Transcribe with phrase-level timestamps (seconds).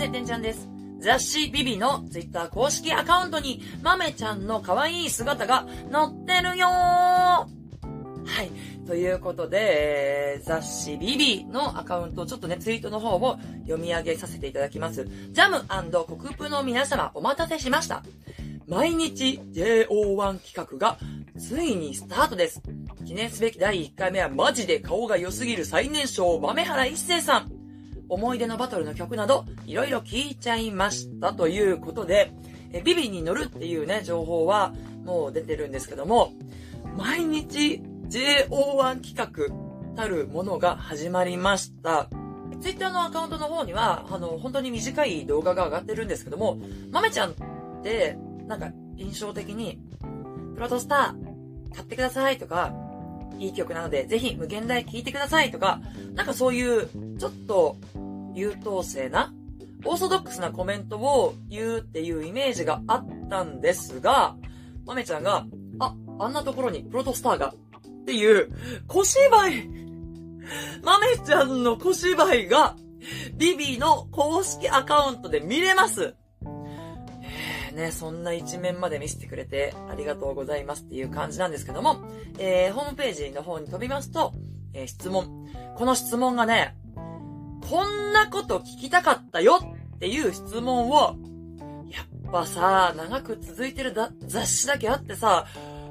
[0.00, 0.66] せ、てんちゃんです。
[0.98, 7.46] 雑誌ビビのツイッター公式アカウントに、まめちゃんの可愛い姿が載ってるよは
[8.42, 8.50] い。
[8.86, 15.04] ということで、えー雑誌ビビのアカウント、ちょっとね、ツイートの方を読み上げさせていただきます。
[15.04, 15.66] ジャム
[16.06, 18.02] 国プの皆様、お待たせしました。
[18.66, 20.96] 毎日 JO1 企画が、
[21.38, 22.62] ついにスタートです。
[23.06, 27.59] 記念すべき第1回目はマジで顔が良すぎる最年少豆原一成さん。
[28.10, 32.32] 思い出のバトルの曲など、いろいろ聞いちゃいましたということで、
[32.72, 34.74] えビビに乗るっていうね、情報は
[35.04, 36.32] もう出てるんですけども、
[36.96, 42.08] 毎日 JO1 企画たるものが始まりました。
[42.60, 46.58] ツイッターのアカウントの方には、あの、本当に短い動画が上がってるんですけども、
[46.90, 47.34] まめちゃんっ
[47.82, 49.78] て、なんか印象的に、
[50.54, 52.74] プロトスター、買ってくださいとか、
[53.38, 55.80] いい曲なので、ぜひ無限大聴いてくださいとか、
[56.14, 56.88] なんかそういう、
[57.18, 57.76] ちょっと、
[58.34, 59.32] 優等生な、
[59.84, 64.36] オーソドックスなコメントを言うっていうイメージがあったんですが、
[64.86, 65.46] まめちゃんが、
[65.78, 68.50] あ、あんなところにプロトスターが、っていう、
[68.86, 69.68] 小芝居
[70.82, 72.76] まめちゃんの小芝居が、
[73.34, 76.14] ビビの公式アカウントで見れます。
[77.22, 82.02] えーね、そんな一面まで見せてくれてありがとうございますっていう感じなんですけども、
[82.38, 84.32] えーホームページの方に飛びますと、
[84.74, 85.48] えー質問。
[85.76, 86.76] この質問がね、
[87.70, 89.60] こんなこと聞きたかったよ
[89.94, 91.14] っていう質問を、
[91.88, 93.94] やっぱさ、長く続いてる
[94.26, 95.46] 雑誌だけあってさ、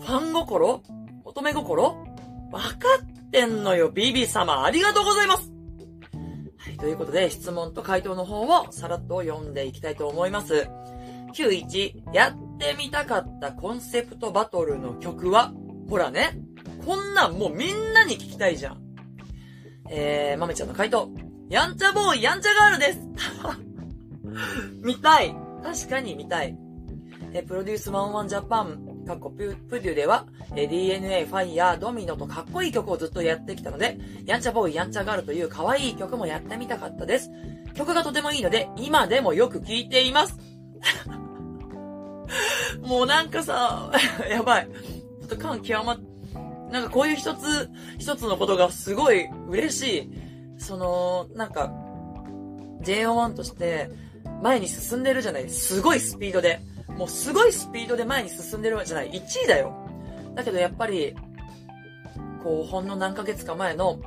[0.00, 0.82] ファン心
[1.24, 1.84] 乙女心
[2.50, 2.76] わか
[3.24, 4.64] ってんのよ、ビビ様。
[4.64, 5.52] ありがとうございます
[6.58, 10.66] はい、ということで、質問と回答の方をさらっと読んでいきたいと思います。
[11.34, 15.52] 91、やってみたかったコンセプトバトルの曲は、
[15.88, 16.36] ほらね、
[16.84, 18.82] こんなんもうみんなに聞きたいじゃん。
[19.88, 21.29] えー、まめちゃんの回答。
[21.50, 23.00] やんちゃボーイ、やんちゃガールです
[24.82, 25.34] 見たい
[25.64, 26.56] 確かに見たい。
[27.32, 37.30] えプロデュース11ジャパン、かっこププデュでは、え DNA、ファイヤー、ドミノとかっこいい曲をずっとやってきたので、やんちゃボーイ、やんちゃガールという可愛い曲もやってみたかったです。
[37.74, 40.38] 曲がとてもいいので、今でもよく聴いています。
[42.80, 43.90] もうなんかさ、
[44.30, 44.68] やばい。
[45.20, 45.98] ちょっと感極まっ、
[46.70, 47.68] なんかこういう一つ、
[47.98, 50.19] 一つのことがすごい嬉しい。
[50.60, 51.72] その、なんか、
[52.82, 53.90] JO1 として
[54.42, 56.60] 前に進んでるじゃないすごいスピードで。
[56.88, 59.74] もうすごいスピードで前に進んでるじゃない ?1 位だよ。
[60.34, 61.14] だけどやっぱり、
[62.42, 64.00] こう、ほんの何ヶ月か前の、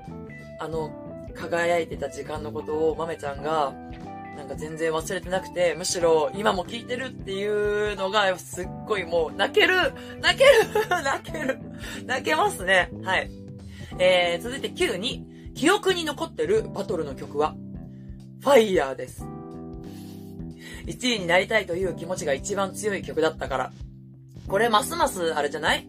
[0.59, 0.91] あの、
[1.33, 3.73] 輝いてた時間のことを、まめちゃんが、
[4.37, 9.75] なんか全然忘れてなくて、むしろ今も聞いてるっていうのが、すっごいもう、泣ける
[10.21, 11.59] 泣ける 泣ける
[12.05, 12.91] 泣けますね。
[13.03, 13.31] はい。
[13.99, 15.25] えー、続いて9に、
[15.55, 17.55] 記憶に残ってるバトルの曲は、
[18.41, 19.23] ファイヤーです。
[20.85, 23.71] 1位になりたいという気持ちが一番強い曲だったから。
[24.47, 25.87] これますますあれじゃない？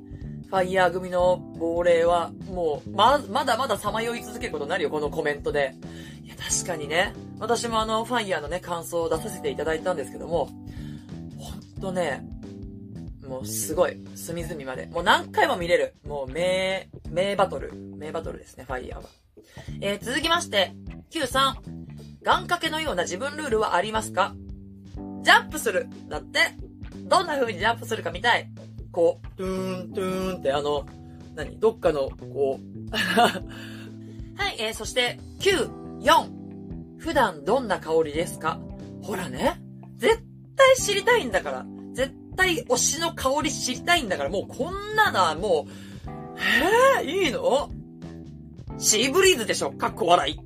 [0.48, 5.75] ファイヤー組の亡霊は、もう、ま、まだまださまよい続けることになるよ、このコメントで。
[6.22, 7.12] いや、確かにね。
[7.41, 10.48] 私もあの、ファイヤーのね、感想を出させていただいたんですけども、
[11.38, 12.25] ほんとね、
[13.26, 14.86] もうすごい、隅々まで。
[14.86, 15.94] もう何回も見れる。
[16.06, 17.72] もう名、名バトル。
[17.75, 19.08] 名バトルですね、ファイヤーは。
[19.80, 20.74] えー、続きまして、
[21.10, 21.54] Q3。
[22.22, 24.34] 願掛けのような自分ルールはありますか？
[25.22, 26.38] ジャンプするだって。
[27.06, 28.48] どんな風にジャンプするか見たい。
[28.92, 30.86] こう、トゥーン、トゥーンってあの、
[31.34, 31.58] 何？
[31.60, 32.90] どっかの、こう。
[32.96, 36.28] はい、えー、そして、9、4。
[36.98, 38.58] 普段どんな香りですか？
[39.02, 39.60] ほらね。
[39.98, 40.22] 絶
[40.56, 41.66] 対知りたいんだから。
[41.92, 46.10] 絶対推しの香り知りたいんだから、もうこんなのはもう、
[47.02, 47.70] えー、いいの？
[48.78, 50.34] シーブリーズでしょかっこ笑い。
[50.34, 50.38] っ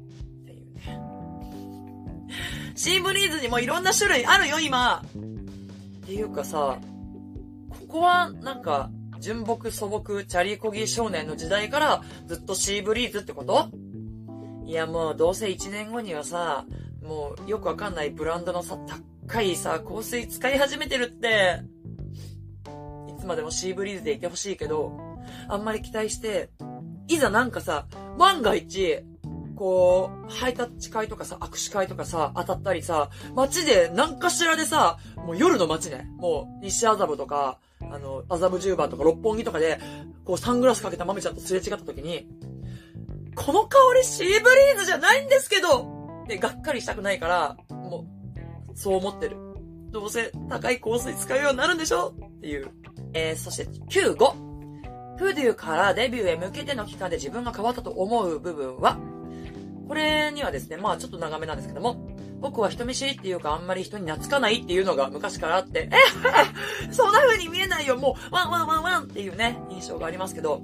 [0.45, 0.99] ていうね。
[2.75, 5.03] シーブリーズにもいろんな種類あるよ、今。
[5.05, 6.79] っていうかさ、
[7.71, 8.91] ここは、なんか、
[9.21, 13.69] 純朴素朴チャリコギ少年の時代からずっとシーブリーズってこと？
[14.65, 16.67] いやもうどうせ1年後にはさ、
[17.03, 18.79] もうよくわかんないブランドのさ、
[19.27, 21.63] 高いさ、香水使い始めてるって。
[23.09, 24.93] いつまでもシーブリーズでいてほしいけど、
[25.49, 26.51] あんまり期待して、
[27.09, 27.87] いざなんかさ、
[28.19, 29.03] 万が一、
[29.57, 37.59] こう、ハイタッチ会とかさ、握手会とかさ、当たったりさ、街で何かしらでさ、もう夜の街ね、もう西麻布とか、
[37.91, 39.81] あの、麻布十番とか六本木とかで、
[40.25, 42.29] こうサングラスかけたまめちゃんとすれ違った時に、
[43.35, 48.05] この香りシーブリーズじゃないんですけどってがっかりしたくないから、も
[48.71, 49.37] う、そう思ってる。
[49.91, 52.15] どうせ高い香水使うようになるんでしょ？
[52.37, 52.71] っていう。
[53.15, 54.48] えー、そして9、5。
[55.19, 58.99] プデューからデビューへ向けての期間で自分が変わったと思う部分は、
[59.89, 61.97] これにはですね、まあちょっと長めなんですけども、
[62.41, 65.91] 僕は人見知りっていうかあんまり人に懐かないっていうのが昔からあって、
[66.89, 70.63] えそんな風に見えないよもう、ワンワンワンワンっていうね、印象がありますけど、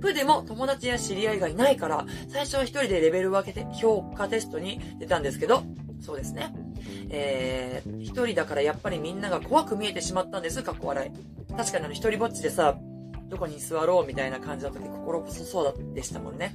[0.00, 5.62] プでも友達や知り合いがいないから、最初は一人でレベル分けて評価テストに出たんですけど、
[6.00, 6.54] そうですね。
[7.08, 11.54] えー、一人だからやっぱりみんなが怖く見えてしまったんです、かっこ笑い。
[11.56, 12.76] 確かにあの一人ぼっちでさ、
[13.28, 16.54] どこに座ろうみたいな感じの時心細そうでしたもんね。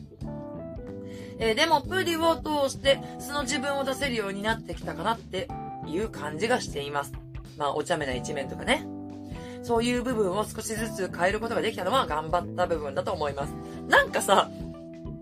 [1.40, 5.48] えー、でも、プリを通して、素の自分を出せるようになってきたかなって
[5.88, 7.14] いう感じがしています。
[7.58, 8.86] まあ、お茶目な一面とかね。
[9.64, 13.54] そういう部分を少しずつ変えることができたのは頑張った部分だと思います。
[13.88, 14.50] なんかさ、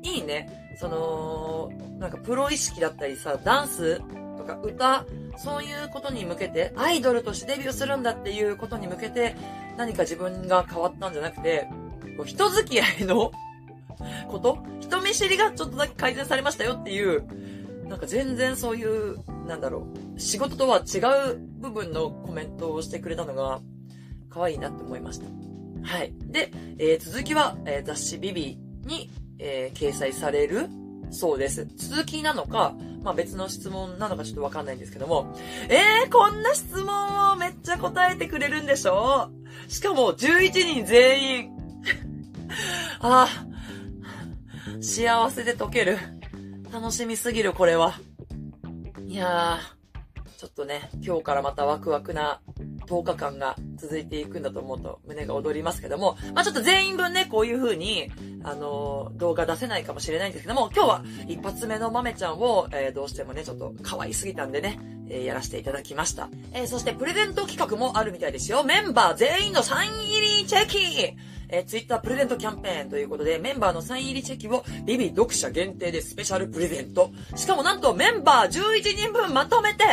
[0.04, 0.74] いいね。
[0.80, 4.02] その、なんかプロ意識だったりさ、ダンス
[4.38, 5.06] とか歌、
[5.38, 9.36] そういうことに向けて、アイドルとしてデビューするんだっていうことに向けて、
[9.78, 11.68] 何か自分が変わったんじゃなくて、
[12.18, 13.32] こう人付き合いの
[14.30, 14.58] こと？
[14.80, 17.24] 人見知りがちょっとだけ改善されましたよっていう、
[17.88, 20.98] なんか全然そういう、なんだろう、仕事とは違
[21.34, 23.62] う部分のコメントをしてくれたのが、
[24.30, 25.26] 可愛いなって思いました。
[25.84, 26.14] はい。
[26.26, 29.10] で、えー、続きは、えー、雑誌ビビに、
[29.40, 30.68] えー、掲載される
[31.12, 31.66] そうです。
[31.78, 35.34] 続きなのか、まあ別の質問なのかちょっとわかんないんですけども、
[35.70, 39.30] えー、こんな質問をめっちゃ答えてくれるんでしょ？
[39.68, 41.52] しかも11人全員。
[43.00, 45.98] ああ、幸せで解ける。
[46.72, 48.00] 楽しみすぎる、これは。
[49.06, 52.42] いやー、ちょっとね、今日からまたワクワクな
[52.88, 58.10] 10日間が続いていくんだと思うと胸が躍りますけども、まあちょっと全員分ね、こういう風に、
[58.44, 66.30] あのー、動画出せないかもしれないんですけども、今日は一発目の豆ちゃんを、えー、どうしてもね、ちょっと可愛すぎたんでね、えー、やらせていただきました。
[66.54, 68.64] えー、そしてプレゼント企画もあるみたいですよ。
[68.64, 70.78] メンバー全員のサイン入りチェキ
[71.50, 77.12] えー、ツイッタープレゼントキャンペーンということで、メンバーのサイン入りチェキをビビ読者限定でスペシャルプレゼント。
[77.36, 79.84] しかもなんとメンバー11人分まとめて、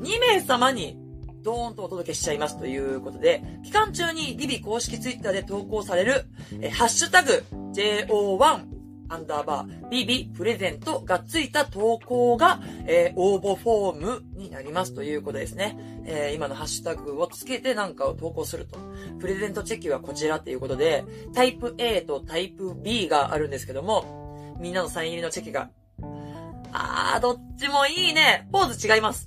[0.00, 0.96] 2名様に
[1.42, 6.24] ドーンとお届けしちゃいますということで、期間中にビビ公式ツイッターで投稿される、
[6.60, 7.44] えハッシュタグ、
[7.74, 8.81] JO1
[9.12, 15.76] アンダーバー、ビビプレゼントがついた投稿が、えー、応募フォームになりますということですね。
[16.06, 18.78] えー、今のハッシュタグをつけてなんかを投稿すると。
[19.20, 21.04] プレゼントチェキはこちらっていうことで、
[21.34, 25.68] タイプ A とタイプ B があるんですけども、みんなのサイン入りのチェキが、
[26.72, 28.48] あー、どっちもいいね。
[28.50, 29.26] ポーズ違います。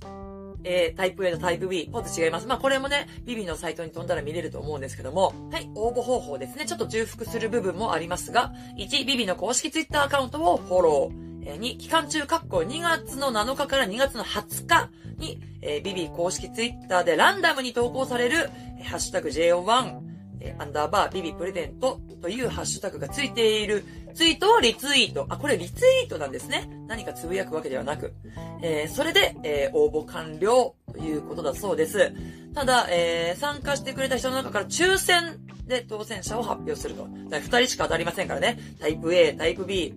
[0.66, 2.48] えー、タイプ A とタイプ B、ポーズ違います。
[2.48, 6.66] まあ、これもね、ビビのサイトに飛んだら見れると思うんですけども、はい、応募方法ですね。
[6.66, 11.26] ちょっと重複する部分もありますが、1、ビビの公式 Twitter アカウントをフォロー。
[11.48, 18.50] えー、2、期間中、括弧2月の7日から2月の20日に、えー、ビビ公式ツイッターでランダムに投稿される、
[18.84, 20.05] ハッシュタグ JO1、
[20.40, 23.84] えー、アンダーバービビプレゼントというハッシュタグがついている
[24.14, 25.26] ツイートをリツイート。
[25.30, 26.70] あ、これリツイートなんですね。
[26.88, 28.14] 何かつぶやくわけではなく。
[28.62, 32.14] えー、それで、えー、応募完了ということだそうです。
[32.54, 37.08] ただ、えー、参加してくれた人の中から抽選で当選者を発表すると。
[37.30, 38.58] 二人しか当たりませんからね。
[38.80, 39.94] タイプ A、タイプ B、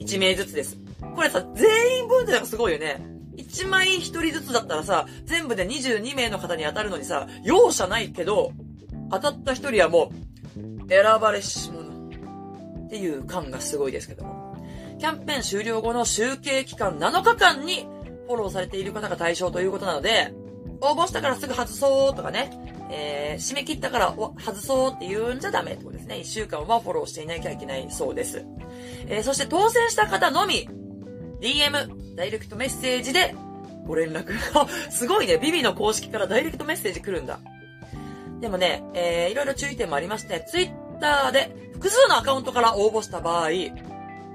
[0.00, 0.78] 1名ずつです。
[1.14, 3.00] これさ、全員分ってのがすごいよね。
[3.36, 8.52] 1枚1人ずつだったらさ、全部で22名の方に当たるのにさ、容赦ないけど、
[9.12, 10.10] 当たった一人はも
[10.56, 11.82] う、選ばれし者
[12.86, 14.56] っていう感がすごいですけども。
[14.98, 17.86] キャンペーン終了後の集計期間7日間に
[18.28, 20.32] フォローされている方が対象ということなので、
[20.80, 22.50] 応募したからすぐ外そうとかね、
[22.90, 26.16] えー、締め切ったから外そうって言うんじゃダメってことですね。
[26.16, 28.44] 1週間はフォローしていなきゃいけないそうです。
[29.06, 30.68] えー、そして当選した方のみ、
[31.40, 33.34] DM、ダイレクトメッセージで
[33.86, 34.32] ご連絡。
[34.90, 35.38] すごいね。
[35.38, 37.40] ビビの公式からダイレクトメッセージ来るんだ。
[38.42, 43.50] でもね、えー、いろいろ注意点もありまして、ツイッターで複数のアカウントから応募した場合、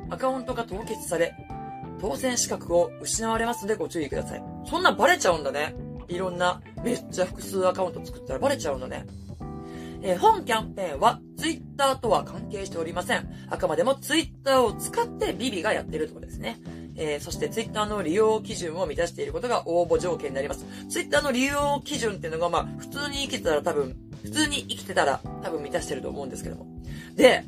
[0.10, 1.36] アカウントが凍結され、
[2.00, 4.44] 当選資格を失われますのでご注意ください。
[4.66, 5.76] そんなバレちゃうんだね。
[6.08, 9.06] いろんな、めっちゃ複数アカウント作ったらバレちゃうんだね。
[10.02, 13.30] えー、本キャンペーンはツイッターとは関係しておりません。
[13.50, 16.62] あくまでもツイッターを使ってビビがやってるってことですね。
[16.98, 20.66] えー、そしてツイッターの利用基準を満たしていることが応募条件になります。
[20.90, 26.66] ツイッターの利用基準っていうのが、まあ、普通に生きてたら多分、普通に生きてたら多分満たしてると思うんですけども。
[27.16, 27.44] で、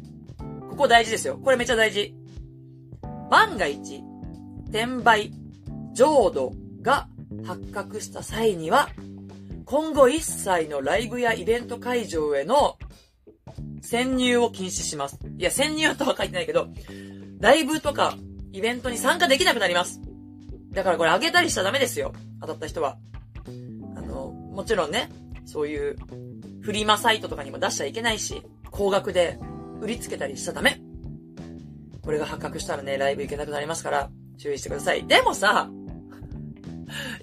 [0.69, 1.39] ここ大事ですよ。
[1.43, 2.13] これめっちゃ大事。
[3.29, 4.03] 万が一、
[4.69, 5.33] 転売、
[5.93, 7.07] 浄土が
[7.45, 8.89] 発覚した際には、
[9.65, 12.77] 今後一切のライブやイベント会場への
[13.81, 15.19] 潜入を禁止します。
[15.37, 16.67] いや、潜入とは書いてないけど、
[17.39, 18.15] ライブとか
[18.51, 20.01] イベントに参加できなくなります。
[20.71, 22.13] だからこれあげたりしちゃダメですよ。
[22.41, 22.97] 当たった人は。
[23.95, 25.09] あの、もちろんね、
[25.45, 25.95] そういう
[26.61, 29.39] フリマサイトとかにも出しちゃいけないし、高額で
[29.81, 30.81] 売りつけたりしちゃダメ。
[32.03, 35.05] これが発覚したらね、ライブ行けなくなりますから、注意してください。
[35.05, 35.69] でもさ、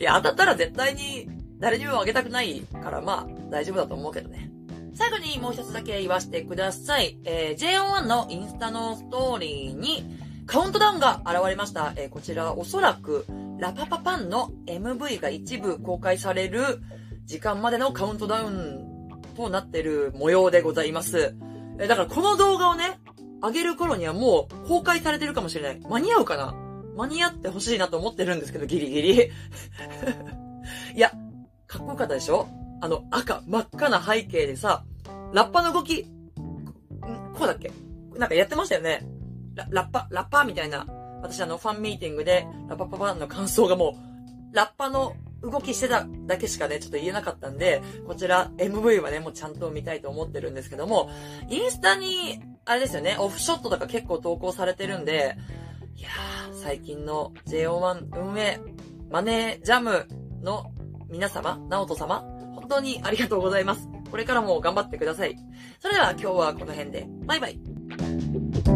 [0.00, 1.28] いや、当たったら絶対に
[1.58, 4.50] 誰にもあげたくないから、まあ、大丈夫だと思うけどね。
[4.94, 7.18] 最後にもう一つだけ言わせてください。
[7.24, 10.04] えー、JO1 のインスタのストーリーに
[10.46, 11.92] カウントダウンが現れました。
[11.96, 13.26] えー、こちらはおそらく
[13.58, 16.80] ラパパパンの MV が一部公開される
[17.24, 21.34] 時間までのカウントダウンとなってる模様でございます。
[21.78, 23.00] えー、だからこの動画をね、
[23.42, 25.80] 上げる頃にはもう公開されてるかもしれない。
[25.88, 26.54] 間に合うかな？
[26.96, 29.14] 間に合ってほしいなと思ってるんですけど、ギリギリ。
[30.94, 31.10] いや、
[31.66, 32.48] かっこよかったでしょ？
[32.80, 34.84] あの赤、真っ赤な背景でさ、
[35.32, 36.04] ラッパの動き、
[37.34, 37.70] こうだっけ？
[38.16, 39.06] なんかやってましたよね。
[39.56, 40.86] ラッパ、ラッパーみたいな。
[41.22, 43.96] 私あの、ファンミーティングで、ラッパパパンの感想がも
[44.52, 51.10] う、ラッパの動きしてただけしかね、ちょっと言えなかったんで、こちら MV はね、もうちゃんと見たいと思ってるんですけども、
[51.48, 55.36] インスタに、あれですよね、オフショットとか結構投稿されてるんで、
[55.96, 58.60] いやー、最近の JO1 運営、
[59.10, 60.06] マネージャム
[60.42, 60.72] の
[61.08, 62.20] 皆様、ナオト様、
[62.54, 63.88] 本当にありがとうございます。
[64.10, 65.36] これからも頑張ってください。
[65.80, 68.75] それでは今日はこの辺で、バイバイ。